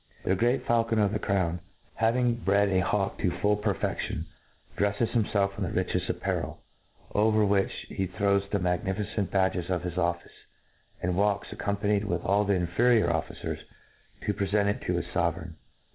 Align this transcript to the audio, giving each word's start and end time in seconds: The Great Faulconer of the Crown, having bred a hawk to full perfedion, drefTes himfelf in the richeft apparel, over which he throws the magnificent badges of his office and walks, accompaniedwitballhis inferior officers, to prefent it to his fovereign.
The 0.23 0.33
Great 0.33 0.65
Faulconer 0.65 1.05
of 1.05 1.13
the 1.13 1.19
Crown, 1.19 1.59
having 1.93 2.33
bred 2.37 2.69
a 2.69 2.79
hawk 2.79 3.19
to 3.19 3.29
full 3.39 3.55
perfedion, 3.55 4.25
drefTes 4.75 5.09
himfelf 5.11 5.55
in 5.59 5.63
the 5.63 5.69
richeft 5.69 6.09
apparel, 6.09 6.63
over 7.13 7.45
which 7.45 7.71
he 7.87 8.07
throws 8.07 8.41
the 8.49 8.57
magnificent 8.57 9.29
badges 9.29 9.69
of 9.69 9.83
his 9.83 9.99
office 9.99 10.33
and 11.03 11.15
walks, 11.15 11.49
accompaniedwitballhis 11.49 12.49
inferior 12.49 13.11
officers, 13.13 13.59
to 14.23 14.33
prefent 14.33 14.69
it 14.69 14.81
to 14.87 14.95
his 14.95 15.05
fovereign. 15.13 15.55